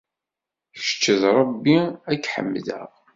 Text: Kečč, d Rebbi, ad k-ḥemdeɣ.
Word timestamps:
Kečč, 0.75 1.03
d 1.21 1.23
Rebbi, 1.37 1.77
ad 2.11 2.17
k-ḥemdeɣ. 2.19 2.89